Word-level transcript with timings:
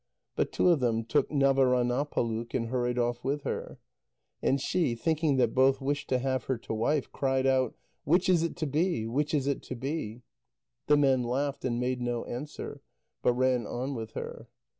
But 0.35 0.51
two 0.51 0.69
of 0.69 0.79
them 0.79 1.05
took 1.05 1.29
Navaránâpaluk 1.29 2.55
and 2.55 2.69
hurried 2.69 2.97
off 2.97 3.23
with 3.23 3.43
her. 3.43 3.77
And 4.41 4.59
she, 4.59 4.95
thinking 4.95 5.35
that 5.35 5.53
both 5.53 5.79
wished 5.79 6.09
to 6.09 6.17
have 6.17 6.45
her 6.45 6.57
to 6.57 6.73
wife, 6.73 7.11
cried 7.11 7.45
out: 7.45 7.75
"Which 8.03 8.27
is 8.27 8.41
it 8.41 8.55
to 8.55 8.65
be? 8.65 9.05
Which 9.05 9.35
is 9.35 9.45
it 9.45 9.61
to 9.61 9.75
be?" 9.75 10.23
The 10.87 10.97
men 10.97 11.21
laughed, 11.21 11.63
and 11.65 11.79
made 11.79 12.01
no 12.01 12.25
answer, 12.25 12.81
but 13.21 13.33
ran 13.33 13.67
on 13.67 13.93
with 13.93 14.13
her. 14.13 14.47